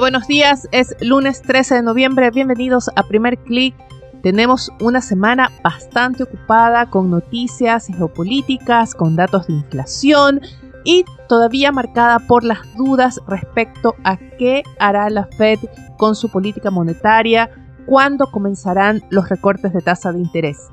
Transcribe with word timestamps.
Buenos 0.00 0.26
días, 0.26 0.66
es 0.72 0.96
lunes 1.02 1.42
13 1.42 1.74
de 1.74 1.82
noviembre, 1.82 2.30
bienvenidos 2.30 2.88
a 2.96 3.02
Primer 3.02 3.36
Click. 3.36 3.74
Tenemos 4.22 4.72
una 4.80 5.02
semana 5.02 5.50
bastante 5.62 6.22
ocupada 6.22 6.88
con 6.88 7.10
noticias 7.10 7.86
geopolíticas, 7.86 8.94
con 8.94 9.14
datos 9.14 9.46
de 9.46 9.52
inflación 9.52 10.40
y 10.84 11.04
todavía 11.28 11.70
marcada 11.70 12.18
por 12.18 12.44
las 12.44 12.60
dudas 12.76 13.20
respecto 13.28 13.94
a 14.02 14.16
qué 14.16 14.62
hará 14.78 15.10
la 15.10 15.26
Fed 15.36 15.58
con 15.98 16.14
su 16.14 16.30
política 16.30 16.70
monetaria, 16.70 17.50
cuándo 17.84 18.30
comenzarán 18.30 19.02
los 19.10 19.28
recortes 19.28 19.74
de 19.74 19.82
tasa 19.82 20.12
de 20.12 20.20
interés. 20.20 20.70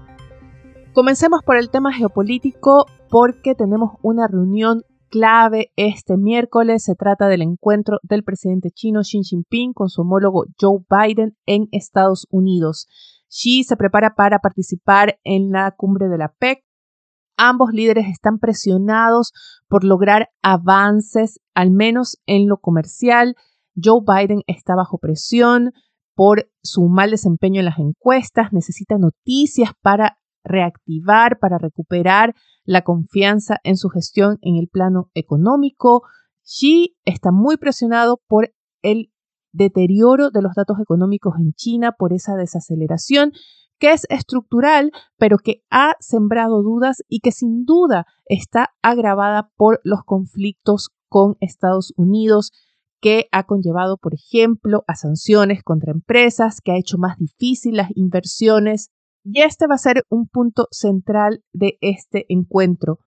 Comencemos 0.93 1.43
por 1.43 1.57
el 1.57 1.69
tema 1.69 1.91
geopolítico 1.91 2.85
porque 3.09 3.55
tenemos 3.55 3.97
una 4.01 4.25
reunión 4.29 4.85
clave 5.09 5.71
este 5.75 6.17
miércoles. 6.17 6.83
Se 6.83 6.95
trata 6.95 7.27
del 7.27 7.41
encuentro 7.41 7.99
del 8.03 8.23
presidente 8.23 8.69
chino 8.71 9.01
Xi 9.01 9.21
Jinping 9.23 9.73
con 9.73 9.89
su 9.89 10.01
homólogo 10.01 10.45
Joe 10.59 10.79
Biden 10.89 11.37
en 11.45 11.67
Estados 11.71 12.27
Unidos. 12.29 12.87
Xi 13.29 13.63
se 13.63 13.77
prepara 13.77 14.15
para 14.15 14.39
participar 14.39 15.19
en 15.23 15.51
la 15.51 15.71
cumbre 15.71 16.07
de 16.07 16.17
la 16.17 16.33
PEC. 16.37 16.63
Ambos 17.37 17.71
líderes 17.71 18.07
están 18.07 18.39
presionados 18.39 19.31
por 19.67 19.83
lograr 19.83 20.29
avances, 20.41 21.39
al 21.53 21.71
menos 21.71 22.17
en 22.25 22.47
lo 22.47 22.57
comercial. 22.57 23.35
Joe 23.75 24.01
Biden 24.05 24.41
está 24.47 24.75
bajo 24.75 24.97
presión 24.97 25.71
por 26.15 26.49
su 26.63 26.87
mal 26.87 27.11
desempeño 27.11 27.59
en 27.59 27.65
las 27.65 27.77
encuestas, 27.77 28.51
necesita 28.51 28.97
noticias 28.97 29.71
para 29.81 30.17
reactivar, 30.47 31.39
para 31.39 31.57
recuperar 31.57 32.33
la 32.63 32.81
confianza 32.81 33.57
en 33.63 33.77
su 33.77 33.89
gestión 33.89 34.37
en 34.41 34.55
el 34.55 34.67
plano 34.67 35.09
económico. 35.13 36.03
Xi 36.43 36.97
está 37.05 37.31
muy 37.31 37.57
presionado 37.57 38.21
por 38.27 38.53
el 38.81 39.11
deterioro 39.51 40.29
de 40.29 40.41
los 40.41 40.53
datos 40.55 40.77
económicos 40.79 41.35
en 41.39 41.53
China, 41.53 41.93
por 41.97 42.13
esa 42.13 42.35
desaceleración 42.35 43.31
que 43.79 43.91
es 43.91 44.05
estructural, 44.09 44.91
pero 45.17 45.37
que 45.37 45.61
ha 45.69 45.93
sembrado 45.99 46.63
dudas 46.63 47.03
y 47.07 47.19
que 47.19 47.31
sin 47.31 47.63
duda 47.63 48.05
está 48.25 48.71
agravada 48.81 49.51
por 49.55 49.79
los 49.83 50.03
conflictos 50.03 50.89
con 51.09 51.35
Estados 51.39 51.93
Unidos, 51.95 52.51
que 52.99 53.27
ha 53.31 53.43
conllevado, 53.43 53.97
por 53.97 54.13
ejemplo, 54.15 54.83
a 54.87 54.95
sanciones 54.95 55.63
contra 55.63 55.91
empresas, 55.91 56.61
que 56.61 56.71
ha 56.71 56.77
hecho 56.77 56.97
más 56.97 57.17
difícil 57.17 57.77
las 57.77 57.91
inversiones 57.95 58.89
y 59.29 59.41
este 59.41 59.67
va 59.67 59.75
a 59.75 59.79
ser 59.79 60.05
un 60.09 60.27
punto 60.27 60.67
central 60.71 61.43
de 61.51 61.77
este 61.81 62.25
encuentro. 62.29 62.99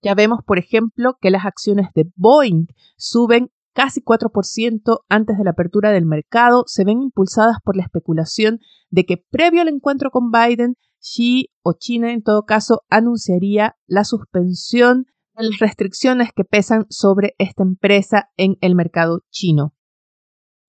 Ya 0.00 0.14
vemos, 0.14 0.38
por 0.46 0.58
ejemplo, 0.58 1.18
que 1.20 1.32
las 1.32 1.44
acciones 1.44 1.88
de 1.94 2.08
Boeing 2.14 2.66
suben 2.96 3.50
casi 3.72 4.00
4% 4.00 5.00
antes 5.08 5.36
de 5.36 5.44
la 5.44 5.50
apertura 5.50 5.90
del 5.90 6.06
mercado, 6.06 6.62
se 6.66 6.84
ven 6.84 7.02
impulsadas 7.02 7.56
por 7.64 7.76
la 7.76 7.82
especulación 7.82 8.60
de 8.88 9.04
que 9.04 9.16
previo 9.16 9.62
al 9.62 9.68
encuentro 9.68 10.10
con 10.10 10.30
Biden, 10.30 10.76
Xi 11.00 11.50
o 11.62 11.72
China 11.72 12.12
en 12.12 12.22
todo 12.22 12.44
caso 12.44 12.82
anunciaría 12.88 13.76
la 13.86 14.04
suspensión 14.04 15.06
de 15.36 15.50
las 15.50 15.58
restricciones 15.58 16.30
que 16.34 16.44
pesan 16.44 16.86
sobre 16.88 17.34
esta 17.38 17.64
empresa 17.64 18.30
en 18.36 18.56
el 18.60 18.76
mercado 18.76 19.22
chino. 19.30 19.75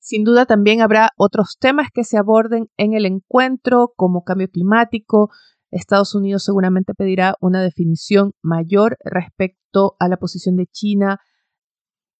Sin 0.07 0.23
duda 0.23 0.45
también 0.45 0.79
habrá 0.79 1.09
otros 1.18 1.57
temas 1.59 1.90
que 1.94 2.06
se 2.06 2.18
aborden 2.18 2.69
en 2.78 2.94
el 2.94 3.06
encuentro, 3.06 3.91
como 3.97 4.23
cambio 4.23 4.47
climático. 4.47 5.31
Estados 5.69 6.16
Unidos 6.16 6.45
seguramente 6.45 6.94
pedirá 6.94 7.35
una 7.41 7.62
definición 7.62 8.31
mayor 8.41 8.97
respecto 9.03 9.97
a 10.00 10.07
la 10.07 10.16
posición 10.16 10.56
de 10.56 10.66
China 10.68 11.19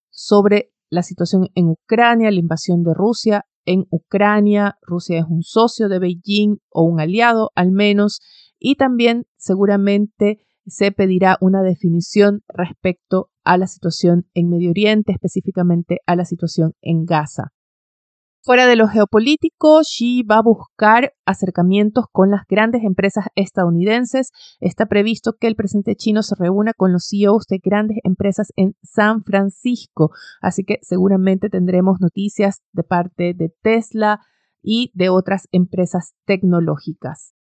sobre 0.10 0.74
la 0.90 1.02
situación 1.02 1.48
en 1.56 1.70
Ucrania, 1.70 2.30
la 2.30 2.42
invasión 2.42 2.84
de 2.84 2.94
Rusia 2.94 3.46
en 3.64 3.86
Ucrania. 3.90 4.78
Rusia 4.82 5.20
es 5.20 5.26
un 5.30 5.44
socio 5.44 5.88
de 5.88 6.00
Beijing 6.00 6.58
o 6.70 6.84
un 6.84 7.00
aliado 7.00 7.52
al 7.56 7.72
menos. 7.72 8.20
Y 8.60 8.76
también 8.76 9.28
seguramente 9.38 10.46
se 10.66 10.92
pedirá 10.92 11.38
una 11.40 11.62
definición 11.62 12.44
respecto 12.50 13.30
a 13.46 13.58
la 13.58 13.68
situación 13.68 14.28
en 14.34 14.50
Medio 14.50 14.72
Oriente, 14.72 15.14
específicamente 15.14 16.02
a 16.06 16.18
la 16.18 16.26
situación 16.26 16.74
en 16.82 17.06
Gaza. 17.06 17.54
Fuera 18.42 18.66
de 18.66 18.78
lo 18.78 18.88
geopolítico, 18.88 19.82
Xi 19.82 20.24
va 20.24 20.38
a 20.38 20.42
buscar 20.42 21.14
acercamientos 21.26 22.06
con 22.12 22.32
las 22.32 22.44
grandes 22.48 22.84
empresas 22.84 23.26
estadounidenses. 23.36 24.32
Está 24.62 24.86
previsto 24.86 25.34
que 25.40 25.48
el 25.48 25.56
presidente 25.56 25.96
chino 25.96 26.24
se 26.24 26.36
reúna 26.36 26.72
con 26.74 26.94
los 26.94 27.08
CEOs 27.10 27.46
de 27.48 27.60
grandes 27.62 27.98
empresas 28.04 28.54
en 28.56 28.76
San 28.82 29.24
Francisco. 29.24 30.12
Así 30.42 30.64
que 30.64 30.78
seguramente 30.82 31.50
tendremos 31.50 31.98
noticias 32.00 32.62
de 32.72 32.84
parte 32.84 33.34
de 33.36 33.54
Tesla 33.62 34.22
y 34.62 34.92
de 34.94 35.10
otras 35.10 35.48
empresas 35.52 36.14
tecnológicas. 36.26 37.34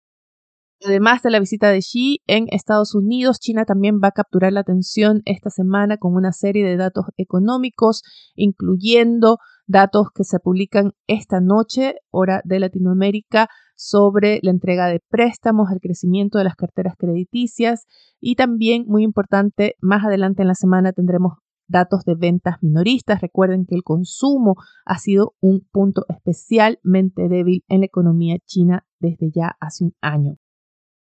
Además 0.86 1.24
de 1.24 1.32
la 1.32 1.40
visita 1.40 1.72
de 1.72 1.80
Xi 1.80 2.22
en 2.28 2.46
Estados 2.52 2.94
Unidos, 2.94 3.40
China 3.40 3.66
también 3.66 4.00
va 4.04 4.10
a 4.10 4.12
capturar 4.12 4.54
la 4.54 4.60
atención 4.60 5.22
esta 5.26 5.50
semana 5.50 5.98
con 5.98 6.14
una 6.14 6.34
serie 6.34 6.64
de 6.64 6.78
datos 6.78 7.06
económicos, 7.18 8.04
incluyendo 8.36 9.38
datos 9.68 10.08
que 10.16 10.24
se 10.24 10.40
publican 10.40 10.94
esta 11.06 11.40
noche, 11.42 11.96
hora 12.10 12.42
de 12.46 12.60
Latinoamérica, 12.60 13.50
sobre 13.76 14.40
la 14.42 14.52
entrega 14.52 14.88
de 14.88 15.02
préstamos, 15.08 15.70
el 15.72 15.80
crecimiento 15.80 16.40
de 16.40 16.46
las 16.46 16.56
carteras 16.56 16.96
crediticias 16.98 17.86
y 18.20 18.36
también, 18.36 18.86
muy 18.88 19.04
importante, 19.04 19.76
más 19.80 20.04
adelante 20.04 20.42
en 20.42 20.48
la 20.48 20.56
semana 20.56 20.94
tendremos 20.94 21.34
datos 21.68 22.04
de 22.06 22.16
ventas 22.16 22.56
minoristas. 22.62 23.22
Recuerden 23.22 23.66
que 23.66 23.76
el 23.76 23.84
consumo 23.84 24.56
ha 24.86 24.98
sido 24.98 25.36
un 25.42 25.68
punto 25.72 26.06
especialmente 26.10 27.28
débil 27.30 27.64
en 27.68 27.82
la 27.82 27.86
economía 27.86 28.38
china 28.46 28.86
desde 29.00 29.30
ya 29.32 29.56
hace 29.60 29.84
un 29.84 29.94
año. 30.02 30.38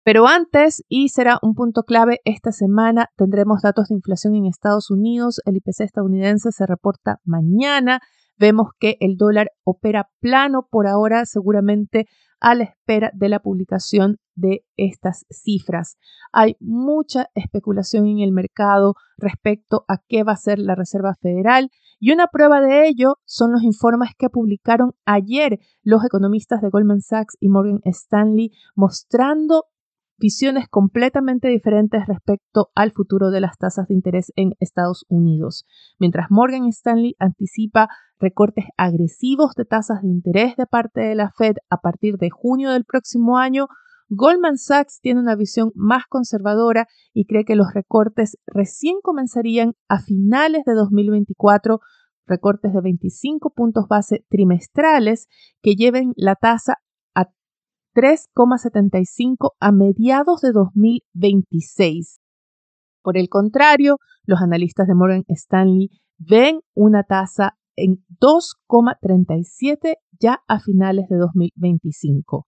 Pero 0.02 0.26
antes, 0.26 0.82
y 0.88 1.10
será 1.10 1.38
un 1.42 1.54
punto 1.54 1.82
clave 1.82 2.20
esta 2.24 2.50
semana, 2.50 3.10
tendremos 3.16 3.60
datos 3.60 3.88
de 3.88 3.96
inflación 3.96 4.34
en 4.36 4.46
Estados 4.46 4.90
Unidos. 4.90 5.42
El 5.44 5.58
IPC 5.58 5.82
estadounidense 5.82 6.50
se 6.50 6.66
reporta 6.66 7.20
mañana 7.24 8.00
Vemos 8.38 8.68
que 8.78 8.96
el 9.00 9.16
dólar 9.16 9.50
opera 9.64 10.08
plano 10.20 10.68
por 10.70 10.86
ahora, 10.86 11.26
seguramente 11.26 12.06
a 12.40 12.54
la 12.54 12.64
espera 12.64 13.10
de 13.14 13.28
la 13.28 13.40
publicación 13.40 14.18
de 14.34 14.64
estas 14.76 15.26
cifras. 15.30 15.96
Hay 16.32 16.56
mucha 16.60 17.26
especulación 17.34 18.06
en 18.06 18.20
el 18.20 18.32
mercado 18.32 18.94
respecto 19.16 19.84
a 19.88 19.98
qué 20.08 20.22
va 20.22 20.32
a 20.32 20.34
hacer 20.34 20.58
la 20.58 20.76
Reserva 20.76 21.14
Federal 21.20 21.70
y 21.98 22.12
una 22.12 22.28
prueba 22.28 22.60
de 22.60 22.86
ello 22.86 23.16
son 23.24 23.50
los 23.52 23.62
informes 23.62 24.10
que 24.16 24.30
publicaron 24.30 24.92
ayer 25.04 25.58
los 25.82 26.04
economistas 26.04 26.60
de 26.62 26.70
Goldman 26.70 27.00
Sachs 27.00 27.36
y 27.40 27.48
Morgan 27.48 27.80
Stanley 27.84 28.52
mostrando 28.76 29.64
visiones 30.18 30.66
completamente 30.68 31.48
diferentes 31.48 32.06
respecto 32.06 32.70
al 32.74 32.92
futuro 32.92 33.30
de 33.30 33.40
las 33.40 33.56
tasas 33.56 33.88
de 33.88 33.94
interés 33.94 34.32
en 34.36 34.52
Estados 34.60 35.04
Unidos. 35.08 35.64
Mientras 35.98 36.26
Morgan 36.30 36.66
Stanley 36.68 37.14
anticipa 37.18 37.88
recortes 38.18 38.64
agresivos 38.76 39.54
de 39.54 39.64
tasas 39.64 40.02
de 40.02 40.08
interés 40.08 40.56
de 40.56 40.66
parte 40.66 41.00
de 41.00 41.14
la 41.14 41.30
Fed 41.30 41.56
a 41.70 41.78
partir 41.78 42.16
de 42.16 42.30
junio 42.30 42.72
del 42.72 42.84
próximo 42.84 43.38
año, 43.38 43.68
Goldman 44.10 44.56
Sachs 44.56 45.00
tiene 45.00 45.20
una 45.20 45.36
visión 45.36 45.70
más 45.74 46.04
conservadora 46.08 46.88
y 47.12 47.26
cree 47.26 47.44
que 47.44 47.56
los 47.56 47.72
recortes 47.74 48.38
recién 48.46 48.96
comenzarían 49.02 49.74
a 49.86 50.00
finales 50.00 50.64
de 50.64 50.72
2024 50.72 51.80
recortes 52.26 52.72
de 52.72 52.80
25 52.80 53.50
puntos 53.50 53.86
base 53.88 54.24
trimestrales 54.28 55.28
que 55.62 55.74
lleven 55.74 56.12
la 56.16 56.36
tasa 56.36 56.78
3,75 57.94 59.52
a 59.60 59.72
mediados 59.72 60.40
de 60.40 60.52
2026. 60.52 62.20
Por 63.02 63.16
el 63.16 63.28
contrario, 63.28 63.96
los 64.24 64.40
analistas 64.40 64.86
de 64.86 64.94
Morgan 64.94 65.24
Stanley 65.28 65.90
ven 66.18 66.60
una 66.74 67.04
tasa 67.04 67.56
en 67.76 68.04
2,37 68.20 69.94
ya 70.20 70.42
a 70.48 70.60
finales 70.60 71.08
de 71.08 71.16
2025. 71.16 72.46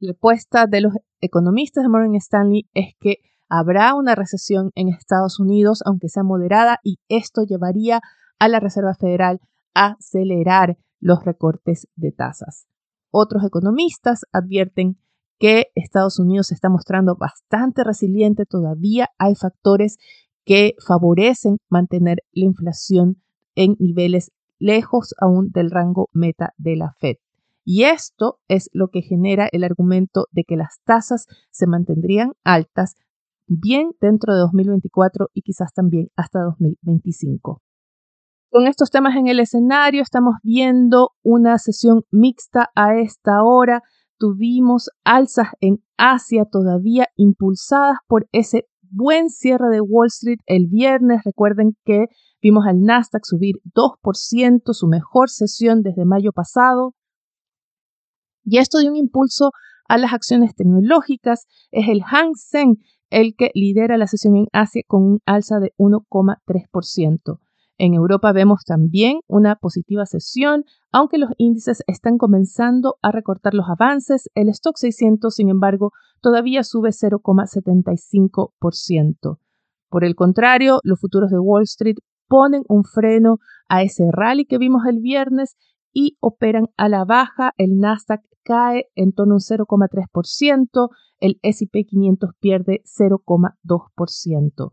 La 0.00 0.12
apuesta 0.12 0.66
de 0.66 0.80
los 0.80 0.94
economistas 1.20 1.84
de 1.84 1.88
Morgan 1.88 2.16
Stanley 2.16 2.68
es 2.74 2.94
que 2.98 3.18
habrá 3.48 3.94
una 3.94 4.14
recesión 4.14 4.70
en 4.74 4.88
Estados 4.88 5.38
Unidos, 5.38 5.82
aunque 5.86 6.08
sea 6.08 6.24
moderada, 6.24 6.78
y 6.82 6.98
esto 7.08 7.42
llevaría 7.44 8.00
a 8.38 8.48
la 8.48 8.58
Reserva 8.58 8.94
Federal 8.94 9.40
a 9.74 9.96
acelerar 9.98 10.76
los 11.00 11.24
recortes 11.24 11.86
de 11.94 12.12
tasas. 12.12 12.66
Otros 13.12 13.44
economistas 13.44 14.24
advierten 14.32 14.96
que 15.38 15.66
Estados 15.74 16.18
Unidos 16.18 16.46
se 16.46 16.54
está 16.54 16.70
mostrando 16.70 17.14
bastante 17.14 17.84
resiliente 17.84 18.46
todavía. 18.46 19.10
Hay 19.18 19.34
factores 19.34 19.98
que 20.46 20.76
favorecen 20.84 21.58
mantener 21.68 22.24
la 22.32 22.46
inflación 22.46 23.22
en 23.54 23.76
niveles 23.78 24.32
lejos 24.58 25.14
aún 25.20 25.50
del 25.50 25.70
rango 25.70 26.08
meta 26.14 26.54
de 26.56 26.76
la 26.76 26.94
Fed. 27.00 27.16
Y 27.64 27.84
esto 27.84 28.38
es 28.48 28.70
lo 28.72 28.88
que 28.88 29.02
genera 29.02 29.46
el 29.52 29.62
argumento 29.62 30.26
de 30.32 30.44
que 30.44 30.56
las 30.56 30.80
tasas 30.84 31.26
se 31.50 31.66
mantendrían 31.66 32.32
altas 32.44 32.96
bien 33.46 33.90
dentro 34.00 34.32
de 34.32 34.40
2024 34.40 35.28
y 35.34 35.42
quizás 35.42 35.74
también 35.74 36.08
hasta 36.16 36.40
2025. 36.40 37.60
Con 38.52 38.66
estos 38.66 38.90
temas 38.90 39.16
en 39.16 39.28
el 39.28 39.40
escenario, 39.40 40.02
estamos 40.02 40.34
viendo 40.42 41.12
una 41.22 41.56
sesión 41.56 42.02
mixta 42.10 42.68
a 42.74 42.98
esta 42.98 43.42
hora. 43.42 43.80
Tuvimos 44.18 44.90
alzas 45.04 45.46
en 45.62 45.82
Asia 45.96 46.44
todavía 46.44 47.06
impulsadas 47.16 47.96
por 48.06 48.28
ese 48.30 48.66
buen 48.82 49.30
cierre 49.30 49.70
de 49.70 49.80
Wall 49.80 50.08
Street 50.08 50.40
el 50.44 50.66
viernes. 50.66 51.22
Recuerden 51.24 51.78
que 51.86 52.08
vimos 52.42 52.66
al 52.66 52.82
Nasdaq 52.82 53.24
subir 53.24 53.54
2%, 53.74 54.74
su 54.74 54.86
mejor 54.86 55.30
sesión 55.30 55.80
desde 55.80 56.04
mayo 56.04 56.32
pasado. 56.32 56.94
Y 58.44 58.58
esto 58.58 58.80
dio 58.80 58.90
un 58.90 58.96
impulso 58.96 59.52
a 59.88 59.96
las 59.96 60.12
acciones 60.12 60.54
tecnológicas. 60.54 61.46
Es 61.70 61.88
el 61.88 62.02
Hang 62.02 62.34
Seng 62.34 62.76
el 63.08 63.34
que 63.34 63.50
lidera 63.54 63.96
la 63.96 64.08
sesión 64.08 64.36
en 64.36 64.48
Asia 64.52 64.82
con 64.86 65.04
un 65.04 65.20
alza 65.24 65.58
de 65.58 65.72
1,3%. 65.78 67.38
En 67.78 67.94
Europa 67.94 68.32
vemos 68.32 68.64
también 68.64 69.20
una 69.26 69.56
positiva 69.56 70.06
sesión, 70.06 70.64
aunque 70.92 71.18
los 71.18 71.30
índices 71.36 71.82
están 71.86 72.16
comenzando 72.18 72.96
a 73.02 73.12
recortar 73.12 73.54
los 73.54 73.68
avances. 73.68 74.30
El 74.34 74.48
stock 74.50 74.76
600, 74.76 75.34
sin 75.34 75.48
embargo, 75.48 75.92
todavía 76.20 76.62
sube 76.64 76.90
0,75%. 76.90 79.38
Por 79.88 80.04
el 80.04 80.14
contrario, 80.14 80.80
los 80.84 81.00
futuros 81.00 81.30
de 81.30 81.38
Wall 81.38 81.62
Street 81.64 81.96
ponen 82.28 82.62
un 82.68 82.84
freno 82.84 83.38
a 83.68 83.82
ese 83.82 84.04
rally 84.10 84.44
que 84.46 84.58
vimos 84.58 84.82
el 84.86 85.00
viernes 85.00 85.56
y 85.92 86.16
operan 86.20 86.68
a 86.76 86.88
la 86.88 87.04
baja. 87.04 87.52
El 87.56 87.78
Nasdaq 87.78 88.20
cae 88.42 88.86
en 88.94 89.12
torno 89.12 89.34
a 89.34 89.36
un 89.36 89.40
0,3%, 89.40 90.88
el 91.20 91.38
SP 91.42 91.84
500 91.84 92.30
pierde 92.40 92.82
0,2%. 92.84 94.72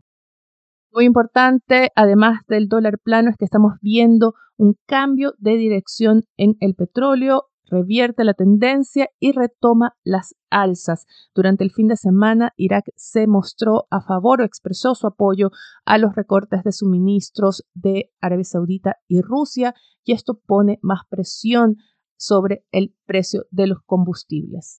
Muy 0.92 1.04
importante, 1.04 1.90
además 1.94 2.40
del 2.48 2.66
dólar 2.66 2.98
plano, 2.98 3.30
es 3.30 3.36
que 3.36 3.44
estamos 3.44 3.74
viendo 3.80 4.34
un 4.56 4.74
cambio 4.86 5.34
de 5.38 5.56
dirección 5.56 6.24
en 6.36 6.56
el 6.58 6.74
petróleo, 6.74 7.44
revierte 7.64 8.24
la 8.24 8.34
tendencia 8.34 9.08
y 9.20 9.30
retoma 9.30 9.94
las 10.02 10.34
alzas. 10.50 11.06
Durante 11.32 11.62
el 11.62 11.70
fin 11.70 11.86
de 11.86 11.96
semana, 11.96 12.52
Irak 12.56 12.86
se 12.96 13.28
mostró 13.28 13.86
a 13.90 14.00
favor 14.00 14.40
o 14.40 14.44
expresó 14.44 14.96
su 14.96 15.06
apoyo 15.06 15.50
a 15.84 15.96
los 15.96 16.16
recortes 16.16 16.64
de 16.64 16.72
suministros 16.72 17.64
de 17.72 18.10
Arabia 18.20 18.44
Saudita 18.44 18.96
y 19.06 19.20
Rusia 19.20 19.74
y 20.04 20.12
esto 20.12 20.40
pone 20.44 20.80
más 20.82 21.02
presión 21.08 21.76
sobre 22.16 22.64
el 22.72 22.96
precio 23.06 23.44
de 23.52 23.68
los 23.68 23.78
combustibles. 23.86 24.79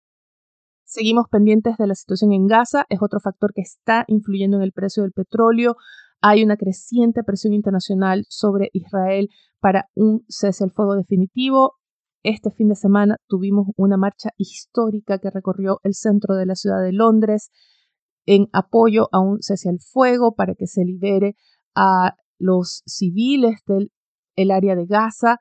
Seguimos 0.93 1.29
pendientes 1.31 1.77
de 1.77 1.87
la 1.87 1.95
situación 1.95 2.33
en 2.33 2.49
Gaza, 2.49 2.85
es 2.89 2.99
otro 3.01 3.21
factor 3.21 3.53
que 3.55 3.61
está 3.61 4.05
influyendo 4.09 4.57
en 4.57 4.65
el 4.65 4.73
precio 4.73 5.05
del 5.05 5.13
petróleo. 5.13 5.77
Hay 6.21 6.43
una 6.43 6.57
creciente 6.57 7.23
presión 7.23 7.53
internacional 7.53 8.25
sobre 8.29 8.71
Israel 8.73 9.29
para 9.61 9.89
un 9.95 10.25
cese 10.27 10.65
al 10.65 10.73
fuego 10.73 10.97
definitivo. 10.97 11.77
Este 12.25 12.51
fin 12.51 12.67
de 12.71 12.75
semana 12.75 13.19
tuvimos 13.29 13.69
una 13.77 13.97
marcha 13.97 14.31
histórica 14.37 15.21
que 15.21 15.31
recorrió 15.31 15.79
el 15.85 15.95
centro 15.95 16.35
de 16.35 16.47
la 16.47 16.57
ciudad 16.57 16.83
de 16.83 16.93
Londres 16.93 17.53
en 18.27 18.49
apoyo 18.53 19.07
a 19.13 19.21
un 19.21 19.41
cese 19.43 19.69
al 19.69 19.79
fuego 19.79 20.35
para 20.35 20.57
que 20.57 20.67
se 20.67 20.85
libere 20.85 21.37
a 21.73 22.17
los 22.37 22.83
civiles 22.85 23.61
del 23.65 24.51
área 24.51 24.75
de 24.75 24.87
Gaza. 24.87 25.39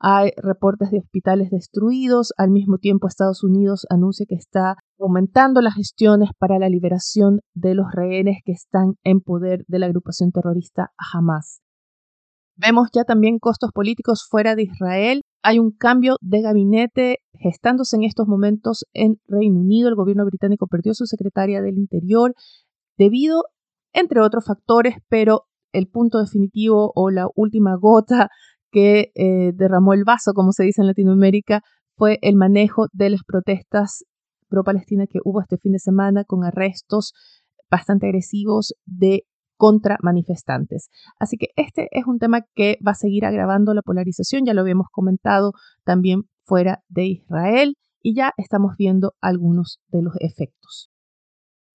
Hay 0.00 0.30
reportes 0.36 0.90
de 0.90 0.98
hospitales 0.98 1.50
destruidos. 1.50 2.32
Al 2.36 2.50
mismo 2.50 2.78
tiempo, 2.78 3.08
Estados 3.08 3.42
Unidos 3.42 3.84
anuncia 3.90 4.26
que 4.28 4.36
está 4.36 4.76
aumentando 4.98 5.60
las 5.60 5.74
gestiones 5.74 6.30
para 6.38 6.58
la 6.58 6.68
liberación 6.68 7.40
de 7.54 7.74
los 7.74 7.86
rehenes 7.92 8.38
que 8.44 8.52
están 8.52 8.94
en 9.02 9.20
poder 9.20 9.64
de 9.66 9.78
la 9.80 9.86
agrupación 9.86 10.30
terrorista 10.30 10.92
Hamas. 11.12 11.60
Vemos 12.56 12.88
ya 12.92 13.04
también 13.04 13.38
costos 13.38 13.70
políticos 13.72 14.26
fuera 14.28 14.54
de 14.54 14.64
Israel. 14.64 15.22
Hay 15.42 15.58
un 15.58 15.70
cambio 15.70 16.16
de 16.20 16.42
gabinete 16.42 17.18
gestándose 17.32 17.96
en 17.96 18.04
estos 18.04 18.26
momentos 18.26 18.84
en 18.92 19.20
Reino 19.26 19.60
Unido. 19.60 19.88
El 19.88 19.94
gobierno 19.94 20.24
británico 20.24 20.66
perdió 20.66 20.94
su 20.94 21.06
secretaria 21.06 21.62
del 21.62 21.78
Interior 21.78 22.34
debido, 22.96 23.44
entre 23.92 24.20
otros 24.20 24.44
factores, 24.44 24.96
pero 25.08 25.44
el 25.72 25.88
punto 25.88 26.18
definitivo 26.18 26.92
o 26.94 27.10
la 27.10 27.28
última 27.34 27.76
gota 27.76 28.28
que 28.70 29.10
eh, 29.14 29.52
derramó 29.54 29.94
el 29.94 30.04
vaso, 30.04 30.32
como 30.34 30.52
se 30.52 30.64
dice 30.64 30.82
en 30.82 30.86
Latinoamérica, 30.88 31.62
fue 31.96 32.18
el 32.22 32.36
manejo 32.36 32.86
de 32.92 33.10
las 33.10 33.22
protestas 33.24 34.04
pro-Palestina 34.48 35.06
que 35.06 35.18
hubo 35.24 35.40
este 35.40 35.58
fin 35.58 35.72
de 35.72 35.78
semana 35.78 36.24
con 36.24 36.44
arrestos 36.44 37.12
bastante 37.70 38.06
agresivos 38.06 38.74
de 38.86 39.24
contra 39.56 39.98
manifestantes. 40.02 40.88
Así 41.18 41.36
que 41.36 41.48
este 41.56 41.88
es 41.90 42.06
un 42.06 42.18
tema 42.18 42.42
que 42.54 42.78
va 42.86 42.92
a 42.92 42.94
seguir 42.94 43.26
agravando 43.26 43.74
la 43.74 43.82
polarización, 43.82 44.44
ya 44.46 44.54
lo 44.54 44.60
habíamos 44.60 44.86
comentado 44.90 45.52
también 45.84 46.22
fuera 46.44 46.82
de 46.88 47.06
Israel 47.06 47.74
y 48.00 48.14
ya 48.14 48.32
estamos 48.36 48.76
viendo 48.78 49.14
algunos 49.20 49.80
de 49.88 50.02
los 50.02 50.14
efectos. 50.20 50.90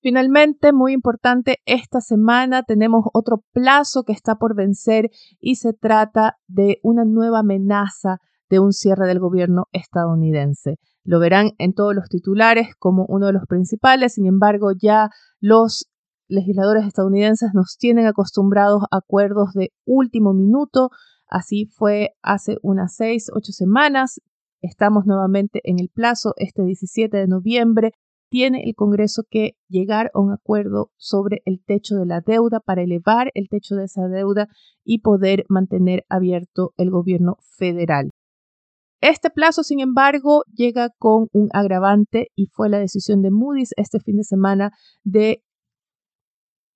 Finalmente, 0.03 0.73
muy 0.73 0.91
importante, 0.91 1.59
esta 1.65 2.01
semana 2.01 2.63
tenemos 2.63 3.05
otro 3.13 3.45
plazo 3.53 4.03
que 4.03 4.11
está 4.11 4.35
por 4.35 4.53
vencer 4.53 5.09
y 5.39 5.55
se 5.55 5.71
trata 5.71 6.35
de 6.45 6.79
una 6.83 7.05
nueva 7.05 7.39
amenaza 7.39 8.17
de 8.49 8.59
un 8.59 8.73
cierre 8.73 9.07
del 9.07 9.19
gobierno 9.19 9.67
estadounidense. 9.71 10.75
Lo 11.05 11.19
verán 11.19 11.51
en 11.57 11.73
todos 11.73 11.95
los 11.95 12.09
titulares 12.09 12.75
como 12.77 13.05
uno 13.07 13.27
de 13.27 13.31
los 13.31 13.45
principales, 13.47 14.15
sin 14.15 14.25
embargo, 14.25 14.71
ya 14.77 15.09
los 15.39 15.85
legisladores 16.27 16.85
estadounidenses 16.85 17.51
nos 17.53 17.77
tienen 17.77 18.05
acostumbrados 18.05 18.83
a 18.91 18.97
acuerdos 18.97 19.53
de 19.53 19.71
último 19.85 20.33
minuto. 20.33 20.89
Así 21.27 21.67
fue 21.67 22.09
hace 22.21 22.57
unas 22.61 22.93
seis, 22.93 23.31
ocho 23.33 23.53
semanas. 23.53 24.19
Estamos 24.61 25.05
nuevamente 25.05 25.61
en 25.63 25.79
el 25.79 25.87
plazo, 25.87 26.33
este 26.35 26.63
17 26.65 27.15
de 27.15 27.27
noviembre 27.27 27.93
tiene 28.33 28.63
el 28.65 28.73
Congreso 28.73 29.21
que 29.29 29.57
llegar 29.69 30.09
a 30.15 30.19
un 30.19 30.31
acuerdo 30.31 30.89
sobre 30.97 31.43
el 31.45 31.63
techo 31.63 31.97
de 31.97 32.07
la 32.07 32.19
deuda 32.19 32.61
para 32.61 32.81
elevar 32.81 33.29
el 33.35 33.47
techo 33.47 33.75
de 33.75 33.83
esa 33.83 34.07
deuda 34.07 34.47
y 34.83 35.01
poder 35.01 35.45
mantener 35.49 36.03
abierto 36.09 36.73
el 36.77 36.89
gobierno 36.89 37.37
federal. 37.59 38.09
Este 39.01 39.29
plazo, 39.29 39.61
sin 39.61 39.81
embargo, 39.81 40.41
llega 40.51 40.89
con 40.97 41.27
un 41.31 41.49
agravante 41.53 42.29
y 42.35 42.47
fue 42.47 42.69
la 42.69 42.79
decisión 42.79 43.21
de 43.21 43.29
Moody's 43.29 43.69
este 43.77 43.99
fin 43.99 44.17
de 44.17 44.23
semana 44.23 44.71
de 45.03 45.43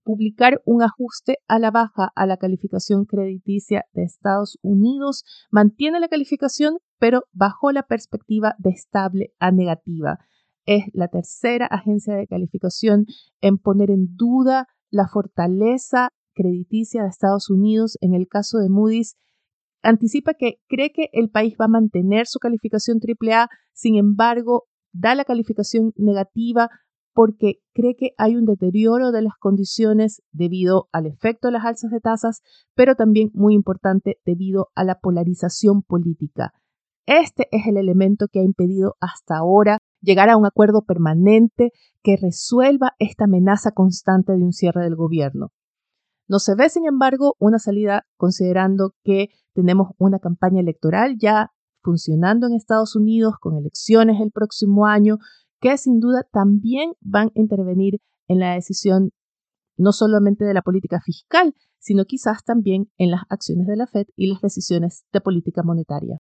publicar 0.03 0.61
un 0.63 0.83
ajuste 0.83 1.37
a 1.47 1.57
la 1.57 1.71
baja 1.71 2.11
a 2.13 2.27
la 2.27 2.37
calificación 2.37 3.05
crediticia 3.05 3.85
de 3.93 4.03
Estados 4.03 4.59
Unidos. 4.61 5.23
Mantiene 5.49 5.99
la 5.99 6.07
calificación, 6.07 6.77
pero 6.99 7.23
bajo 7.31 7.71
la 7.71 7.81
perspectiva 7.81 8.53
de 8.59 8.69
estable 8.69 9.33
a 9.39 9.49
negativa 9.49 10.19
es 10.67 10.83
la 10.93 11.07
tercera 11.07 11.65
agencia 11.65 12.13
de 12.15 12.27
calificación 12.27 13.05
en 13.41 13.57
poner 13.57 13.89
en 13.89 14.15
duda 14.15 14.67
la 14.91 15.07
fortaleza 15.07 16.09
crediticia 16.35 17.01
de 17.01 17.09
Estados 17.09 17.49
Unidos. 17.49 17.97
En 18.01 18.13
el 18.13 18.27
caso 18.27 18.59
de 18.59 18.69
Moody's, 18.69 19.15
anticipa 19.81 20.33
que 20.33 20.59
cree 20.67 20.91
que 20.91 21.09
el 21.13 21.29
país 21.29 21.55
va 21.59 21.65
a 21.65 21.69
mantener 21.69 22.27
su 22.27 22.39
calificación 22.39 22.99
AAA, 22.99 23.47
sin 23.73 23.95
embargo, 23.95 24.65
da 24.93 25.15
la 25.15 25.25
calificación 25.25 25.93
negativa 25.95 26.69
porque 27.13 27.55
cree 27.73 27.95
que 27.95 28.11
hay 28.17 28.35
un 28.35 28.45
deterioro 28.45 29.11
de 29.11 29.23
las 29.23 29.33
condiciones 29.39 30.21
debido 30.31 30.87
al 30.91 31.07
efecto 31.07 31.47
de 31.47 31.53
las 31.53 31.65
alzas 31.65 31.89
de 31.89 31.99
tasas, 31.99 32.41
pero 32.75 32.93
también 32.93 33.31
muy 33.33 33.55
importante 33.55 34.17
debido 34.23 34.67
a 34.75 34.83
la 34.83 34.99
polarización 34.99 35.81
política. 35.81 36.51
Este 37.07 37.47
es 37.51 37.65
el 37.67 37.77
elemento 37.77 38.27
que 38.27 38.41
ha 38.41 38.43
impedido 38.43 38.97
hasta 38.99 39.37
ahora 39.37 39.79
llegar 40.01 40.29
a 40.29 40.37
un 40.37 40.45
acuerdo 40.45 40.83
permanente 40.83 41.71
que 42.03 42.17
resuelva 42.17 42.93
esta 42.99 43.25
amenaza 43.25 43.71
constante 43.71 44.33
de 44.33 44.43
un 44.43 44.53
cierre 44.53 44.83
del 44.83 44.95
gobierno. 44.95 45.51
No 46.27 46.39
se 46.39 46.55
ve, 46.55 46.69
sin 46.69 46.85
embargo, 46.85 47.35
una 47.39 47.57
salida 47.57 48.05
considerando 48.17 48.93
que 49.03 49.29
tenemos 49.53 49.89
una 49.97 50.19
campaña 50.19 50.59
electoral 50.59 51.17
ya 51.17 51.51
funcionando 51.81 52.47
en 52.47 52.53
Estados 52.53 52.95
Unidos 52.95 53.35
con 53.39 53.57
elecciones 53.57 54.19
el 54.21 54.31
próximo 54.31 54.85
año 54.85 55.17
que 55.59 55.77
sin 55.77 55.99
duda 55.99 56.27
también 56.31 56.93
van 56.99 57.27
a 57.27 57.31
intervenir 57.39 58.01
en 58.27 58.39
la 58.39 58.53
decisión 58.53 59.11
no 59.77 59.91
solamente 59.91 60.43
de 60.43 60.53
la 60.53 60.61
política 60.61 60.99
fiscal, 61.03 61.53
sino 61.79 62.05
quizás 62.05 62.43
también 62.43 62.91
en 62.97 63.11
las 63.11 63.21
acciones 63.29 63.67
de 63.67 63.77
la 63.77 63.87
Fed 63.87 64.07
y 64.15 64.27
las 64.27 64.41
decisiones 64.41 65.05
de 65.13 65.21
política 65.21 65.63
monetaria. 65.63 66.19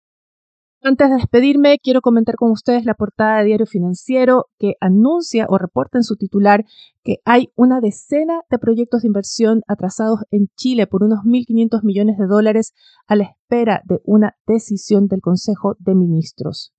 Antes 0.84 1.10
de 1.10 1.14
despedirme, 1.14 1.78
quiero 1.80 2.00
comentar 2.00 2.34
con 2.34 2.50
ustedes 2.50 2.84
la 2.84 2.94
portada 2.94 3.38
de 3.38 3.44
Diario 3.44 3.66
Financiero 3.66 4.46
que 4.58 4.74
anuncia 4.80 5.46
o 5.48 5.56
reporta 5.56 5.98
en 5.98 6.02
su 6.02 6.16
titular 6.16 6.64
que 7.04 7.18
hay 7.24 7.52
una 7.54 7.80
decena 7.80 8.40
de 8.50 8.58
proyectos 8.58 9.02
de 9.02 9.06
inversión 9.06 9.62
atrasados 9.68 10.24
en 10.32 10.48
Chile 10.56 10.88
por 10.88 11.04
unos 11.04 11.20
1.500 11.20 11.84
millones 11.84 12.18
de 12.18 12.26
dólares 12.26 12.72
a 13.06 13.14
la 13.14 13.26
espera 13.26 13.82
de 13.84 14.00
una 14.02 14.36
decisión 14.44 15.06
del 15.06 15.20
Consejo 15.20 15.76
de 15.78 15.94
Ministros. 15.94 16.72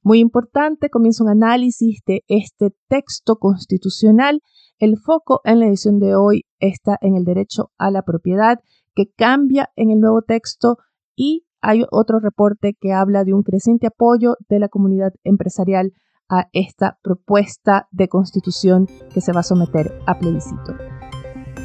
Muy 0.00 0.20
importante, 0.20 0.88
comienza 0.88 1.22
un 1.22 1.28
análisis 1.28 2.00
de 2.06 2.24
este 2.28 2.74
texto 2.88 3.36
constitucional. 3.36 4.40
El 4.78 4.96
foco 4.96 5.42
en 5.44 5.60
la 5.60 5.66
edición 5.66 5.98
de 5.98 6.14
hoy 6.14 6.46
está 6.58 6.96
en 7.02 7.16
el 7.16 7.24
derecho 7.24 7.70
a 7.76 7.90
la 7.90 8.00
propiedad, 8.00 8.60
que 8.94 9.12
cambia 9.14 9.68
en 9.76 9.90
el 9.90 10.00
nuevo 10.00 10.22
texto 10.22 10.78
y 11.14 11.44
hay 11.62 11.84
otro 11.90 12.18
reporte 12.18 12.76
que 12.78 12.92
habla 12.92 13.24
de 13.24 13.32
un 13.32 13.42
creciente 13.42 13.86
apoyo 13.86 14.36
de 14.48 14.58
la 14.58 14.68
comunidad 14.68 15.12
empresarial 15.24 15.92
a 16.28 16.48
esta 16.52 16.98
propuesta 17.02 17.88
de 17.90 18.08
constitución 18.08 18.86
que 19.12 19.20
se 19.20 19.32
va 19.32 19.40
a 19.40 19.44
someter 19.44 19.92
a 20.06 20.18
plebiscito. 20.18 20.74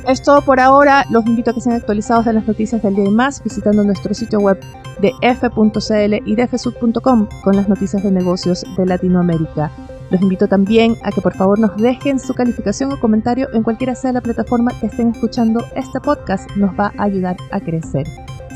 Es 0.07 0.21
todo 0.21 0.41
por 0.41 0.59
ahora. 0.59 1.03
Los 1.09 1.25
invito 1.25 1.51
a 1.51 1.53
que 1.53 1.61
sean 1.61 1.75
actualizados 1.75 2.25
de 2.25 2.33
las 2.33 2.47
noticias 2.47 2.81
del 2.81 2.95
día 2.95 3.05
y 3.05 3.11
más 3.11 3.43
visitando 3.43 3.83
nuestro 3.83 4.13
sitio 4.13 4.39
web 4.39 4.59
de 5.01 5.11
f.cl 5.21 6.13
y 6.25 6.35
de 6.35 6.47
fsud.com 6.47 7.27
con 7.43 7.55
las 7.55 7.67
noticias 7.67 8.03
de 8.03 8.11
negocios 8.11 8.63
de 8.77 8.85
Latinoamérica. 8.85 9.71
Los 10.09 10.21
invito 10.21 10.47
también 10.47 10.95
a 11.03 11.11
que 11.11 11.21
por 11.21 11.33
favor 11.33 11.59
nos 11.59 11.75
dejen 11.75 12.19
su 12.19 12.33
calificación 12.33 12.93
o 12.93 12.99
comentario 12.99 13.49
en 13.53 13.63
cualquiera 13.63 13.95
sea 13.95 14.13
la 14.13 14.21
plataforma 14.21 14.71
que 14.79 14.85
estén 14.85 15.09
escuchando 15.09 15.65
este 15.75 15.99
podcast. 15.99 16.49
Nos 16.55 16.71
va 16.79 16.93
a 16.97 17.03
ayudar 17.03 17.35
a 17.51 17.59
crecer. 17.59 18.07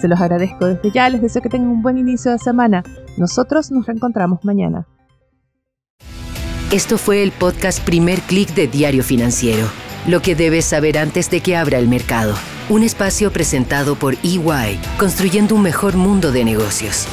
Se 0.02 0.08
los 0.08 0.20
agradezco 0.20 0.66
desde 0.66 0.90
ya, 0.90 1.08
les 1.10 1.22
deseo 1.22 1.44
que 1.44 1.50
tengan 1.50 1.70
un 1.70 1.84
buen 1.84 2.00
inicio 2.00 2.32
de 2.32 2.40
semana. 2.40 2.84
Nosotros 3.18 3.70
nos 3.70 3.86
reencontramos 3.86 4.44
mañana. 4.44 4.88
Esto 6.72 6.98
fue 6.98 7.22
el 7.22 7.32
podcast 7.32 7.84
Primer 7.86 8.20
Click 8.22 8.50
de 8.56 8.66
Diario 8.66 9.04
Financiero. 9.04 9.68
Lo 10.08 10.24
que 10.24 10.36
debes 10.36 10.66
saber 10.66 10.98
antes 10.98 11.30
de 11.30 11.42
que 11.42 11.56
abra 11.56 11.78
el 11.78 11.88
mercado. 11.88 12.34
Un 12.70 12.82
espacio 12.82 13.32
presentado 13.32 13.96
por 13.96 14.16
EY, 14.24 14.80
construyendo 14.98 15.54
un 15.54 15.62
mejor 15.62 15.96
mundo 15.96 16.32
de 16.32 16.46
negocios. 16.46 17.08